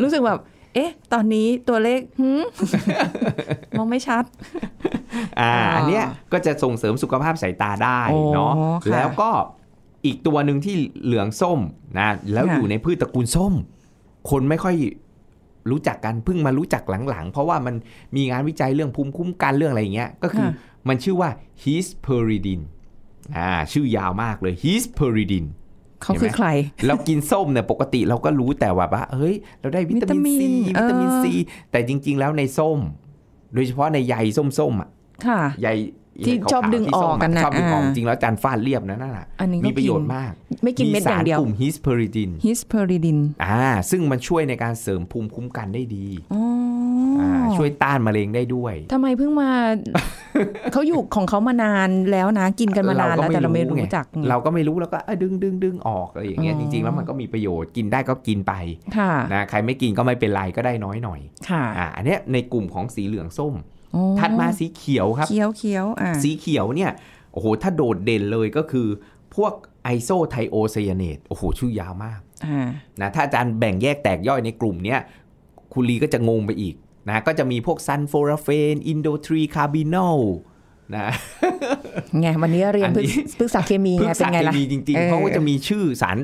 [0.02, 0.40] รู้สึกแบบ
[0.74, 2.44] เอ๊ะ ตอนนี้ตัวเลขหืม
[3.78, 4.24] มองไม่ชัด
[5.40, 9.30] อ่าอ่าอันเนี้ยก็จะส่งเสริมสุขภาพสายตาได้โอ้เนาะค่ะแล้วก็
[10.06, 11.60] อีกตัวหนึ่งที่เหลืองส้ม
[12.00, 13.54] นะแล้วค่ะอยู่ในพืชตระกูลส้ม
[14.30, 14.76] คนไม่ค่อย
[15.72, 17.76] รู้จักกันเพิ่งมารู้จักหลังๆ เพราะว่ามัน
[18.16, 20.54] มีงานวิจัยเรื่องภูมิคุ้มกันเรื่องอะไรอย่างเงี้ยก็คือค่ะ
[20.88, 21.30] มันชื่อว่า
[21.64, 22.62] hisperidin
[23.38, 25.46] อ่าชื่อยาวมากเลย hisperidin
[26.02, 26.48] เขาคือใคร
[26.88, 31.34] เรากินส้มเนี่ยปกติเราก็รู้แต่ว่าว่าเฮ้ย เราได้วิตามินซีวิวิตาตามิมินนเออซี
[31.72, 32.80] แต่จริง ๆ แล้วในส้ม
[33.54, 34.90] โดยเฉพาะในใยส้มๆอะ
[35.26, 35.68] ค่ะใย
[36.26, 43.60] ที่ขาวๆชอบดึงที่อส้อกมะกันน่ะชอบดึงออกอ่าจริงแล้วจานฟาดเรียบนะนั่นน่ะอันนี้ก็มีประโยชน์กินมาก ไม่กินเม็ดอย่างเดียวสารกลุ่มฮิสเพอริดินฮิสเพอริดินอ่า
[43.92, 46.44] ซึ่งมันช่วยในการเสริมภูมิคุ้มกันได้ดีอ๋อ
[47.22, 49.50] อ่าช่วยต้านมะเร็งได้ด้วยทำไมเพิ่งมา
[50.72, 58.54] เขาอยู่ของเขามานานแล้วนะกินกันมานานแล้วแต่เราไม่รู้ไงจัก เราก็ไม่รู้แล้วก็เอ้ยดึงดึงดึงออกอะไรอย่างเงี้ยอ๋จอริง ๆ แล้วมันก็มีประโยชน์กินได้ก็กินไป
[58.98, 63.75] ค่ะนะใครไม่กินก็ไม่เป็นไรก็ได้น้อยหน่อยค่ะอ่าอันเนี้ยในกลุ่มของสีเหลืองส้มโอ้
[64.20, 66.92] ถัดมาสีเขียวครับ เขียวเขียวอ่าสีเขียวเนี่ย
[67.34, 68.88] โอ้โห ถ้าโดดเด่นเลยก็คือ
[69.36, 72.68] พวก isothiocyanate โอ้โห ชื่อยาวมากอ่า
[73.02, 75.00] นะ ถ้าอาจารย์แบ่งแยกแตกย่อยในกลุ่มเนี้ย
[75.74, 76.76] คุณลีก็จะงงไปอีก
[77.10, 80.20] นะ ก็จะมีพวก sulforaphane indole-3-carbinol
[80.96, 81.08] นะ
[82.20, 86.18] ไงวันนี้เรียนอันพฤนี้กษพฤกษาเคมีพฤไงกเป็นษาไงเคล่ะมีจริงเอๆอเขาก็จะมีชื่อสาร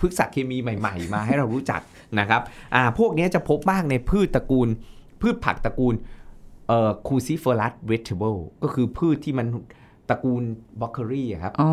[0.00, 1.80] พฤกษเคมีใหม่ ๆ มาให้เรารู้จัก
[2.18, 2.40] นะครับ
[2.74, 4.68] อ่า พวกเนี้ยจะพบมากในพืชตระกูล
[5.20, 5.94] พืชผักตระกูล
[6.68, 9.46] เอ่อ cruciferous vegetable ก็คือพืชที่มัน
[10.08, 10.42] ตระกูล
[10.80, 11.70] บล็อกเกอรี่ครับอ๋อ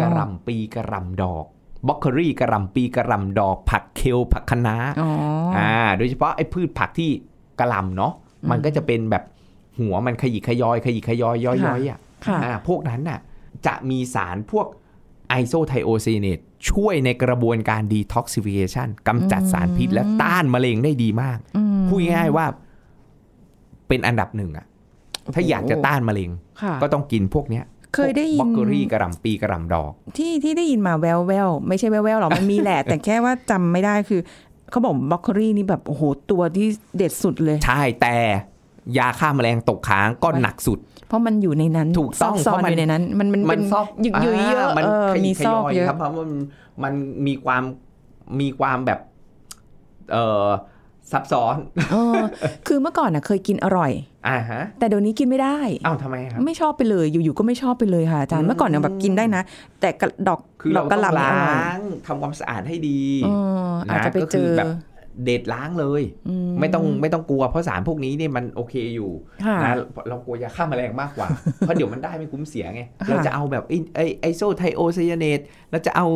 [0.00, 1.44] กระหล่ำปีกระหล่ำดอก
[1.86, 5.10] บล็อกเกอรี่กระหล่ำปีกระหล่ำดอก ผักเคลผักคะน้าอ๋อ
[5.54, 7.10] ออ่า โดยเฉพาะไอ้พืชผักที่
[7.60, 8.12] กะหล่ำเนาะ
[8.50, 9.24] มันก็จะเป็นแบบ
[9.78, 13.20] หัวมันขยิกขยอยขยิกขยอยย้อยๆอะค่ะอ่าพวกนั้นน่ะ
[13.66, 14.66] จะมีสารพวก
[15.28, 16.38] isothiocyanate
[16.70, 22.46] ช่วยในกระบวนการ detoxification กำจัดสารพิษและต้านมะเร็งได้ดีมากอืมพูดง่ายๆว่า
[23.88, 24.66] เป็นอันดับหนึ่งอะ
[25.34, 26.30] ถ้าอยากจะต้านมะเร็ง
[26.62, 34.20] ค่ะก็ต้องกินพวกเนี้ยเคยได้ยินบล็อกเกอรี่กระหล่ำปีกระหล่ำดอก ที่ที่ได้ยินมาแว่วแว่วๆไม่ใช่แว่วแว่วๆหรอกมันมีแหละ แต่แค่ว่าจำไม่ได้คือ
[34.70, 38.16] เขาบอกบล็อกโคลี่นี่แบบโอ้โหตัวที่เด็ดสุดเลย ใช่แต่
[38.98, 46.40] ยาฆ่าแมลงตกค้างก็หนักสุด เพราะมันอยู่ในนั้นถูกต้องซอกเพซอนราะมันอยู่ในนั้น มันมันเป็นซอกหยึกหยุยเยอะามันเออขยิมีขซอกเยอะครับเพราะว่ามัน
[46.82, 46.94] มัน
[47.26, 47.62] มีความ
[48.40, 49.00] มีความแบบ
[50.12, 50.46] เอ่อ
[51.12, 51.56] ซับซ้อน
[51.92, 52.22] เออ
[52.66, 53.92] คือเมื่อก่อนน่ะเคยกินอร่อย
[54.28, 59.42] อ่าฮะแต่เดี๋ยวนี้กินไม่ได้เอ้าทำไมครับไม่ชอบไปเลยอยู่ๆก็ไม่ชอบไปเลยค่ะอาจารย์เมื่อก่อนเนี่ยแบบกินได้นะ
[59.80, 63.28] แต่กระดอกคือดเราอกกต้ระองหล่ำเนี่ยอร่อยล้างทำความสะอาดให้ดีเอ
[63.68, 64.72] ออาจจะไปเจอก็คือแบบ
[65.24, 66.02] เด็ดล้างเลย
[66.60, 69.10] ไม่ต้องไม่ต้องกลัวเพราะสารพวกนี้เนี่ยมันโอเคอยู่
[69.44, 69.74] ค่ะนะ
[70.08, 71.26] เรากลัวยาฆ่าแมลงมากกว่า
[71.58, 76.06] เพราะเดี๋ยวมันได้ไม่คุ้มเสียไงค่ะเราจะเอาแบบไอ้ไอ isothiocyanate เราจะเอา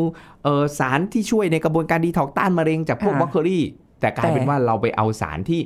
[0.43, 3.65] เออสารที่ช่วยในกระบวนการดีท็อกต้านมะเร็งจากพวกบล็อกเกอรี่
[4.01, 5.61] แต่กลายเป็นว่าเราไปเอาสารที่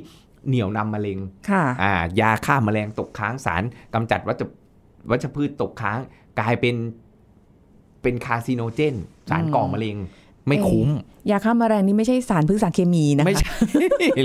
[0.47, 1.19] เหนี่ยวนำมะเร็ง
[1.49, 4.41] ค่ะอ่ายาฆ่าแมลงตกค้างสารกำจัดวัช
[5.09, 5.99] วัชพืชตกค้าง
[6.39, 6.75] กลายเป็น
[8.01, 8.95] เป็น carcinogen
[9.29, 9.97] สารก่อมะเร็ง
[10.47, 10.89] ไม่คุ้ม
[11.31, 13.51] ยาฆ่าแมลงนี่ไม่ใช่สารพฤกษาเคมีนะคะไม่ใช่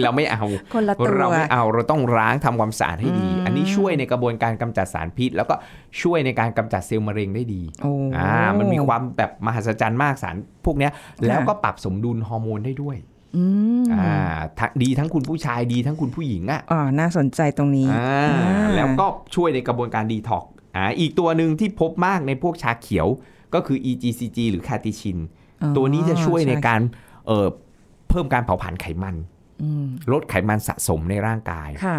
[0.03, 0.45] เราไม่เอา
[0.75, 5.55] คนละตัวเราไม่เอาเราต้องล้างทำความสะอาดให้ดีอืมอันนี้ช่วยในกระบวนการกำจัดสารพิษ แล้วก็
[6.03, 10.93] ช่วยในการกำจัดเซลล์มะเร็งได้ดีโอ้อ่ามันมีความแบบมหัศจรรย์มากสารพวกเนี้ย
[11.27, 12.97] แล้วก็ปรับสมดุลฮอร์โมนได้ด้วย
[13.37, 13.45] อื
[13.83, 14.13] มอ่า
[14.59, 20.45] ทั้งดีทั้งคุณผู้ชายดีทั้งคุณผู้หญิงอะอ่าน่าสนใจตรงนี้อ่าอ่าแล้วก็ช่วยในกระบวนการดีท็อก
[20.77, 23.09] อ่าอีกตัวหนึ่งที่พบมากในพวกชาเขียว
[23.55, 25.19] ก็คือ EGCG หรือคาติชิน
[25.63, 26.81] อ๋อตัวนี้จะช่วยในช่การ
[27.27, 27.47] เอ่อ
[28.09, 29.17] เพิ่มการเผาผลาญไขมัน
[29.63, 31.99] อืมลดไขมันสะสมในร่างกายค่ะ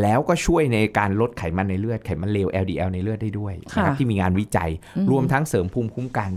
[0.00, 6.30] แล้วก็ช่วยในการลดไขมันในเลือด ไขมันเลว LDL ในเลือดได้ด้วยค่ะนะครับที่มีงานวิจัยอืมรวมทั้งเสริมภูมิคุ้มกัน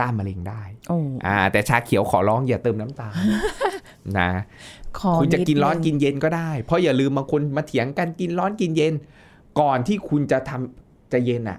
[0.00, 3.14] ต้านมะเร็งได้โอ้อ่า แต่ชาเขียวขอร้องอย่าเติมน้ำตาล
[4.18, 4.30] นะ
[4.98, 8.92] ขอคุณจะกินร้อนดงกินเย็นก็ได้ เพราะอย่าลืมบางคนมาเถียงกันกินร้อนกินเย็น
[9.60, 11.58] ก่อนที่คุณจะทำจะเย็นอะ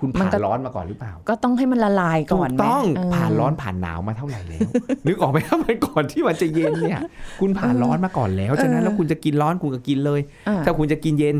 [0.00, 4.68] คุณผ่านร้อนมาก่อนหรือเปล่า ก็ต้องให้มันละลายก่ถูอนกไหมต้องเผ่านร้อนผ่านหนาวมาเท่าไหร่แล้ว
[5.06, 7.00] นึกออกไหมครับมันก่อนที่มันจะเย็นเนี่ย
[7.40, 11.36] คุณผ่านร้อนมาก่อนแล้วฉะนั้นแล้วคุณจะกินร้อนคุณก็กินเลยอ่าถ้าคุณจะกินเย็น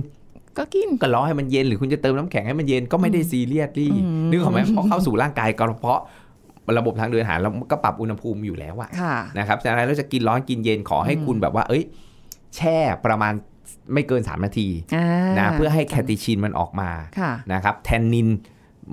[0.59, 6.01] ก็กินก็รอให้มันเย็นหรือคุณจะเติมน้ำแข็งให้มันเย็นก็ไม่ได้ซีเรียสดิอืมนึกออกไหมเพราะเข้าสู่ร่างกายกระเพาะ
[6.79, 11.85] ระบบทางเดินอาหารแล้วก็ปรับอุณหภูมิอยู่แล้วอะค่ะนะครับฉะนั้นเราจะกินร้อนกินเย็นขอให้คุณแบบว่า เอ้ย
[12.57, 13.33] แช่ประมาณ
[13.93, 15.07] ไม่เกิน 3 นาทีอ่า
[15.39, 18.29] นะเพื่อให้แคติชินมันออกมาค่ะนะครับแทนนิน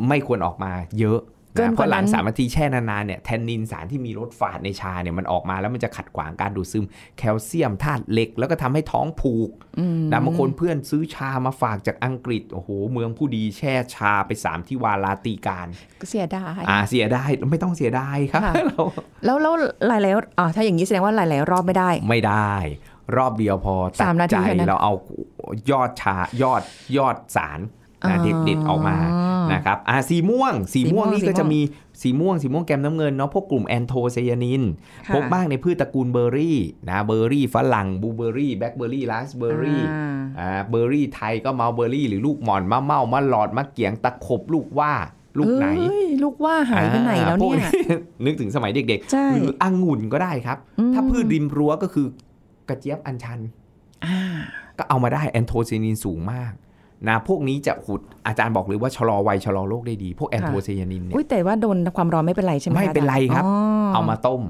[0.08, 1.20] ไม่ควรออกมาเยอะ
[1.56, 6.86] เกินนะกว่าเพราะหลังนั้นสามนาทีแช่นานๆเนี่ยแทนนินสารที่มีรสฝาดในชาเนี่ยมันออกมาแล้วมันจะขัดขวางการดูดซึม
[7.18, 15.68] แคลเซียมธาตุเหล็ก แล้วก็ทำให้ท้องผูกอืมนะบางคนเพื่อนซื้อชามาฝากจากอังกฤษโอ้โหเมืองผู้ดีแช่ชาไปสามที่วาลาตีการ
[16.02, 18.84] ก็เสียดายอ่าเสียได้ไม่ต้องเสียดายครับค่ะเรา
[19.26, 19.54] แล้วแล้ว
[19.88, 22.54] หลายๆอ่าถ้าอย่างนี้แสดงว่าหลายๆรอบไม่ได้ ไม่ได้
[23.18, 24.94] รอบเดียวพอตัสาดมนาทีใจเท่านั้นเราเอา
[25.72, 26.62] ยอดชายอด
[26.98, 27.60] ยอดสาร
[28.08, 28.98] นะเด็ดเด็ดๆออกมา
[29.54, 31.60] นะครับอ่าสีม่วง สีม่วงสีม่วงนี่ก็สีม่วงจะมี
[32.02, 34.62] สีม่วงสีม่วงแกมน้ำเงินเนาะพวกกลุ่ม anthocyanin
[35.08, 36.58] ค่ะพบมากในพืชตระกูลเบอร์รี่
[36.90, 44.94] นะเบอร์รี่ฝรั่งบลูเบอร์รี่แบล็คเบอร์รี่ราสเบอร์รี่อ่าอ่าเบอร์รี่ไทยก็มาเบอร์รี่หรือลูกหม่อนมะเม่ามะหลอดมะเกียงตะขบลูกหว้า
[45.38, 47.72] ลูกไหนเอ้ยลูกว่าหายไปไหนแล้วอ่าพกเนี่ย
[48.26, 52.08] นึกถึงสมัยเด็กใช่ๆหรือองุ่นก็ได้ครับอืมถ้าพืชริมรั้วก็คือ
[52.70, 53.40] กระเจี๊ยบอัญชัน
[54.06, 54.18] อ่า
[54.78, 56.52] ก็เอามาได้แอนโทไซยานินสูงมาก
[57.08, 63.56] นะพวกนี้จะหุดอาจารย์บอกเลยว่าชะลอวัยชะลอโรคได้ดี พวกแอนโทไซยานินเนี่อุ้ยยแต่ว่าโดนความร้อนไม่เป็นไรใช่ไหมไม่เป็นไรครับอ๋อ
[63.94, 64.42] เอามาต้ม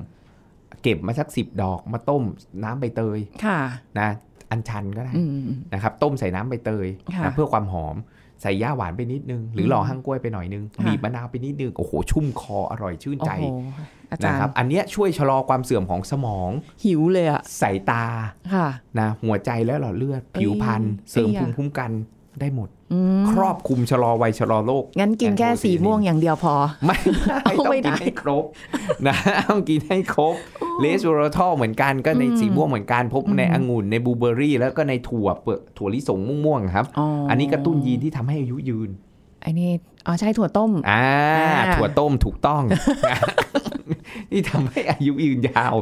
[0.84, 2.24] เก็บมาสักสิบดอกมาต้ม
[2.64, 3.60] น้ำใบเตยค่ะ
[4.00, 4.10] นะ
[4.52, 7.96] อัญชันก็ได้อืมนะครับ ต้มใส่น้ำใบเตยค่ะนะเพื่อความหอม
[8.42, 13.46] ใส่หญ้าหวานไปนิดนึง หรือหล่อหั่งกล้วยไปหน่อยนึงค่ะบีบมะนาวไปนิดนึง โอ้โห ชุ่มคออร่อยชื่นโอ้ใจโห
[14.12, 16.50] อาจารนะครับย์อันเนี้ยช่วยชะลอความเสื่อมของสมอง
[16.84, 18.06] หิวเลยอะสายตา
[18.54, 18.68] ค่ะ
[19.00, 21.92] นะหัวใจและหลอดเลือด ผิวพรรณเอ้ยเสริมเอ้ยภูมิคุ้มกัน
[22.40, 26.54] ได้หมดอืมครอบคลุมชะลอวัยชะลอโรคงั้นกินแค่สีม่วงอย่างเดียวพอ
[26.86, 28.44] ไม่ได้เอาต้องไม่กิได้นให้ครบ
[29.08, 29.16] นะ
[29.50, 30.36] ต้องกินให้ครบ
[30.80, 38.90] resveratrol เหมือนกันก็ในอืมสีม่วงเหมือนกันพบในอืมองุ่นในบลูเบอร์รี่ แล้วก็ในถั่วเปลือกถั่วลิสงม่วงๆครับอ๋ออันนี้กระตุ้นยีนที่ทำให้อายุยืน
[39.42, 39.70] ไอ้นี่
[40.08, 41.04] อ๋อใช่ถั่วต้มอ่า
[41.38, 42.62] อ่า ถั่วต้มถูกต้อง
[44.32, 45.76] นี่ทำให้อายุยืนยาว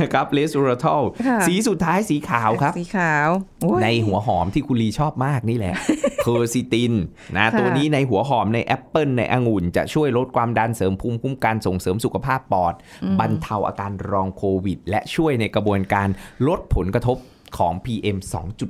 [0.00, 3.28] นะครับ resveratrol ค่ะสีสุดท้ายสีขาวครับ สีขาว
[3.62, 5.74] โอ้ยในหัวหอมที่คุณลีชอบมากนี่แหละ
[6.22, 6.92] quercetin
[7.36, 12.74] นะค่ะตัวนี้ในหัวหอมในแอปเปิลในองุ่น จะช่วยลดความดันเสริมภูมิคุ้มกันส่งเสริมสุขภาพปอด
[13.20, 16.08] บรรเทาอาการ long COVID และช่วยในกระบวนการ
[16.48, 17.16] ลดผลกระทบ
[17.58, 18.18] ของ PM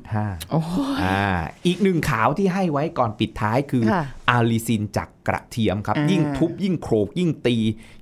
[0.00, 1.22] 2.5โอ้โหอ่า
[1.66, 7.56] อีกหนึ่งขาวที่ให้ไว้ก่อนปิดท้ายคือค่ะอาลิซินจากกระเทียมครับอ่ายิ่ยิ่งทุบยิ่งโขลกยิ่งตี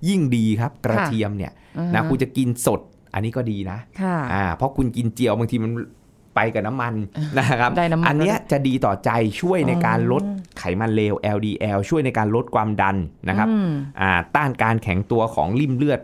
[0.08, 1.52] ยิ่งดีครับ กระเทียมเนี่ย
[1.94, 2.80] นะคุณจะกินสด
[3.14, 5.72] อันนี้ก็ดีนะค่ะอ่าเพราะคุณกินเจียวบางทีมัน
[6.34, 6.94] ไปกับน้ำมัน
[7.38, 9.10] นะครับได้น้ำมันอันเนี้ยจะดีต่อใจ
[9.40, 10.22] ช่วยในการอ๋อลด
[10.58, 12.96] ไขมันเลว LDL ช่วยในการลดความดัน
[13.28, 16.00] นะครับอืมอ่าต้านการแข็งตัวของริ่มเลือด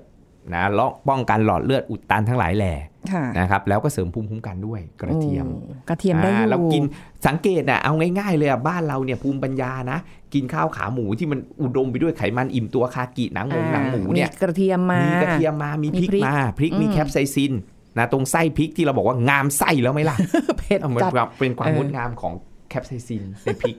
[0.55, 2.75] นะแล้วป้องกันหลอดเลือดอุดตันทั้งหลายแหล่
[3.13, 6.83] ค่ะนะครับแล้วก็เสริมภูมิคุ้มกันด้วยกระเทียมโอ้กระเทียมได้อยู่อ่าเรากิน
[7.27, 9.99] สังเกตนะเอาง่ายๆเลยอะบ้านเราเนี่ยภูมิปัญญานะ
[10.35, 17.53] กินข้าวขาหมูที่มันอุดมไปด้วยไขมันอิ่มตัวคากิหนังหมูหนังหมูเนี่ยกระเทียมมา มีมีกระเทียมมามีพริกมีพริกมาพริกมีอืมแคปไซ cin
[17.99, 20.17] นะตรงไส้พริกที่เราบอกว่างามไส้แล้วไหมล่ะ
[20.59, 22.33] เผ็ดเอาเหมือนจัดแบบเป็นความเอองดงามของ
[22.69, 23.77] capsaicin ในพริก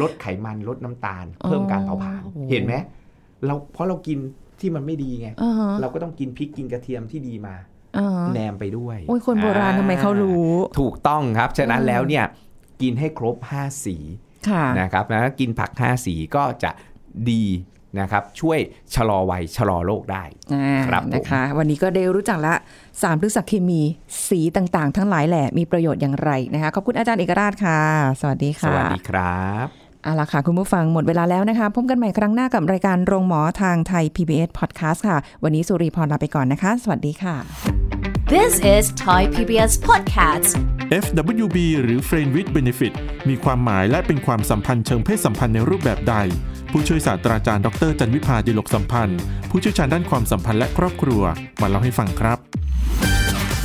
[0.00, 2.74] ลดไขมันลดน้ำตาล เพิ่มการเผาผลาญโอ้โหเห็นไหม
[3.46, 4.18] เราเพราะเรากิน
[4.60, 7.54] ที่มันไม่ดีไงอ่าฮะเราก็ต้องกินพริกกินกระเทียมที่ดีมา
[7.98, 12.24] อ่าฮะแนมไปด้วยโอ้ยคนโบราณทำไมเขารู้ ถูกต้องครับ ฉะนั้นอืมแล้วเนี่ย
[12.82, 13.96] กินให้ครบ 5 สี
[14.48, 16.70] ค่ะนะครับนะกินผัก 5 สีก็จะ
[17.30, 17.44] ดี
[18.00, 18.58] นะครับช่วย
[18.94, 22.54] ชะลอวัยชะลอโรคได้อ่าครับผมนะคะ วันนี้ก็ได้รู้จักละ
[23.02, 23.80] สารพฤกษเคมี
[24.28, 27.80] สีต่างๆ ทั้งหลายแหละมีประโยชน์อย่างไรนะคะขอบคุณอาจารย์เอกราชค่ะ
[28.20, 37.36] สวัสดีสค่ะวัสดีครับ เอาละค่ะ คุณผู้ฟังหมดเวลาแล้วนะคะ พบกันใหม่ครั้งหน้ากับรายการโรงหมอทางไทย PBS Podcast ค่ะ วันนี้สุริพรลาไปก่อนนะคะ สวัสดีค่ะ
[38.34, 40.50] This is Thai PBS Podcast.
[41.04, 42.92] FWB หรือ Friend with Benefit
[43.28, 46.14] มีความหมายและเป็นความสัมพันธ์เชิงเพศสัมพันธ์ในรูปแบบใด
[46.70, 51.22] ผู้ช่วยศาสตราจารย์ดรจันวิพาดิลกสัมพันธ์ ผู้เชี่ยวชาญด้านความสัมพันธ์และครอบครัว
[51.60, 52.38] มาเล่าให้ฟังครับ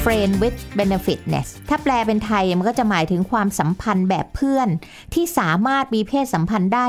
[0.05, 4.67] friend with benefitness ถ้าแปลเป็นไทยมันก็จะหมายถึงความสัมพันธ์แบบเพื่อน
[5.13, 6.87] ที่สามารถมีเพศสัมพันธ์ได้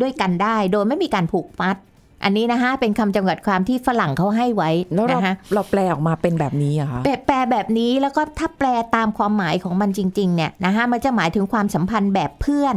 [0.00, 1.76] ด้วยกันได้ โดยไม่มีการผูกมัด
[2.24, 12.76] อันนี้นะคะเป็นคำจำกัดความที่ฝรั่งเขาให้ไว้แล้วเรานะคะเราแปลออกมาเป็นแบบนี้อะคะแปลแปลแบบนี้แล้วก็ถ้าแปลตามความหมายของมันจริง ๆ เนี่ยนะคะมันจะหมายถึงความสัมพันธ์แบบเพื่อน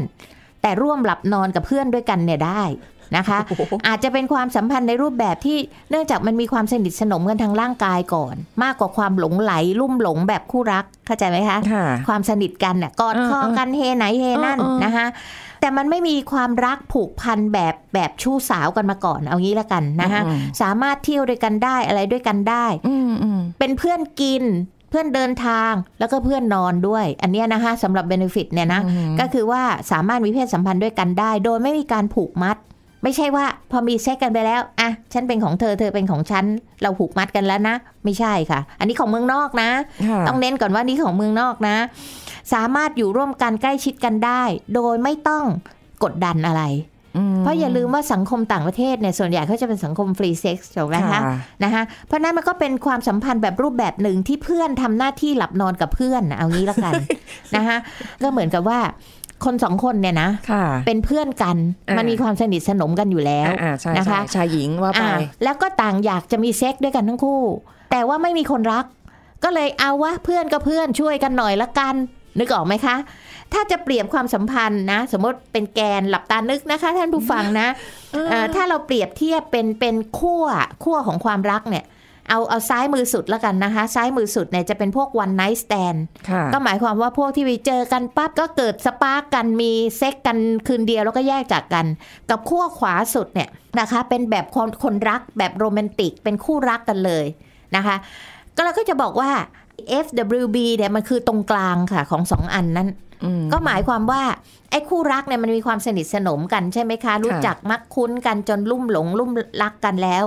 [0.66, 2.64] แต่ร่วมหลับนอนกับเพื่อนด้วยกันเนี่ยได้
[3.18, 3.40] นะคะ
[3.88, 5.58] อาจจะเป็นความสัมพันธ์ในรูปแบบที่
[5.90, 15.08] เนื่องจากมันมีความสนิทสนมกันทางร่างกายก่อน มากกว่าความหลงไหลลุ่มหลงแบบคู่รักเข้าใจไหมคะค่ะความสนิทกันน่ะกอดคอเออเออกันเฮไหนเฮนั่นเออเออนะคะ
[15.62, 32.58] แต่มันไม่มีความรักผูกพันแบบแบบชู้สาวกันมาก่อน เอางี้ละกันนะคะอืมสามารถเที่ยวด้วยกันได้อะไรด้วยกันได้อืมอืมเป็นเพื่อนกินเพื่อนเดินทางแล้วก็เพื่อนนอนด้วย อันเนี้ยนะคะสำหรับ Benefit เนี่ยนะอืมก็คือว่าสามารถมีเพศสัมพันธ์ด้วยกันได้ โดยไม่มีการผูกมัด
[33.04, 36.46] ไม่ใช่ว่าพอมีเซ็กกันไปแล้วอะฉันเป็นของเธอเธอเป็นของฉัน
[36.82, 39.70] เราผูกมัดกันแล้วนะ ไม่ใช่ค่ะ อันนี้ของเมืองนอกนะ
[40.08, 41.76] ค่ะต้องเน้นก่อนว่านี่ของเมืองนอกนะ
[42.54, 44.44] สามารถอยู่ร่วมกันใกล้ชิดกันได้
[44.76, 45.46] โดยไม่ต้อง
[46.04, 46.95] กดดันอะไรม
[47.42, 51.20] เพราะอย่าลืมว่าสังคมต่างประเทศเนี่ยส่วนใหญ่เขาจะเป็นสังคมฟรีเซ็กซ์ถูกไหมคะ
[51.64, 56.94] นะคะเพราะนั้นมันก็เป็นความสัมพันธ์แบบรูปแบบหนึ่งที่เพื่อนทำหน้าที่หลับนอนกับเพื่อนนะเอางี้ละกัน
[57.56, 57.78] นะคะ
[58.24, 58.80] ก็เหมือนกับว่า
[59.46, 61.58] คนสองคนเนี่ยนะค่ะเป็นเพื่อนกัน
[61.90, 67.42] อ่ามัมันมีความสนิทสนมกันอยู่แล้วอ่าๆใช่นะคะใช่ชายหญิงว่าไปอ่าแล้วก็ต่างอยากจะมีเซ็กด้วยกันทั้งคู่
[67.92, 68.86] แต่ว่าไม่มีคนรัก
[69.44, 71.96] ก็เลยเอาวะเพื่อนก็เพื่อนช่วยกันหน่อยละกัน
[72.40, 72.96] นึกออกไหมคะ
[73.54, 77.68] ถ้าจะเปรียบความสัมพันธ์นะ สมมติเป็นแกนหลับตานึกนะคะ ท่านผู้ฟังนะ
[78.30, 80.46] เอ่อถ้าเราเปรียบเทียบเป็นเป็นขั้ว
[80.84, 81.86] ขั้วของความรักเนี่ย
[82.30, 91.86] เอาเอาซ้ายมือสุดแล้วกันนะคะ ซ้ายมือสุดเนี่ยจะเป็นพวก one night stand ค่ะก็หมายความว่าพวกที่ไปเจอกันปั๊บก็เกิดสปาร์กกันมีเซ็กกันคืนเดียวแล้วก็แยกจากกัน
[92.30, 97.26] กับขั้วขวาสุดเนี่ยนะคะ เป็นแบบคนคนรักแบบโรแมนติก เป็นคู่รักกันเลย
[97.76, 97.96] นะคะ
[98.56, 99.32] ก็เราก็จะบอกว่า
[100.06, 102.90] FWB เนี่ยมันคือตรงกลางค่ะของสองอันนั้น
[103.24, 104.24] อืมก็หมายความว่า
[104.72, 110.24] ไอ้คู่รักเนี่ยมันมีความสนิทสนมกันใช่ไหมคะ รู้จักมักคุ้นกันจนลุ่มหลง ลุ่มรักกันแล้ว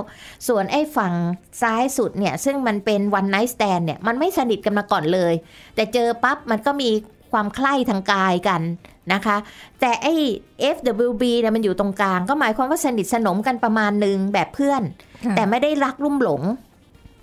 [0.47, 1.13] ส่วนไอ้ฝั่ง
[1.61, 5.33] ซ้ายสุดเนี่ย ซึ่งมันเป็นวันไน t ์สแตนเนี่ยมันไม่สนิทกันมาก่อนเลย
[5.75, 6.89] แต่เจอปั๊บมันก็มี
[7.31, 8.61] ความใคล้ทางกายกัน
[9.13, 9.37] นะคะ
[9.79, 10.13] แต่ไอ้
[10.75, 14.81] FWB เนี่ยมันอยู่ตรงกลาง ก็หมายความว่าสนิทสนมกันประมาณหนึ่งแบบเพื่อน
[15.25, 16.41] ค่ะแต่ไม่ได้รักลุ่มหลง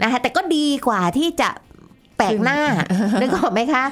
[0.02, 1.48] นะคะแต่ก็ดีกว่าที่จะ
[2.16, 2.58] แปลกหน้า
[3.20, 3.84] นึกออกไหมคะ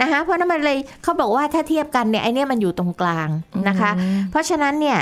[0.00, 3.28] นะคะเพราะนั้นมันเลยเขาบอกว่าถ้าเทียบกันเนี่ยไอเนี่ยมันอยู่ตรงกลาง
[3.68, 3.90] นะคะ
[4.30, 4.98] เพราะฉะนั้นเนี่ย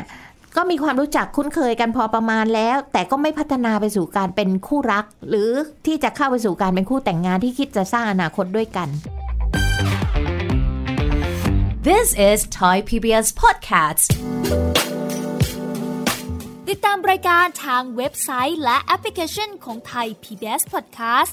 [0.56, 5.50] ก็มีความรู้จักคุ้นเคยกันพอประมาณแล้ว แต่ก็ไม่พัฒนาไปสู่การเป็นคู่รัก หรือ
[5.86, 8.88] ที่จะเข้าไปสู่การเป็นคู่แต่งงานที่คิดจะสร้างอนาคตด้วยกัน
[11.88, 14.08] This is Thai PBS Podcast
[16.68, 21.32] ติดตามรายการทางเว็บไซต์และแอปพลิเคชันของไทย PBS Podcast